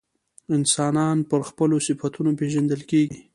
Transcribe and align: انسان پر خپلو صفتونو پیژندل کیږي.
انسان 0.55 1.15
پر 1.29 1.41
خپلو 1.49 1.77
صفتونو 1.87 2.31
پیژندل 2.39 2.81
کیږي. 2.89 3.19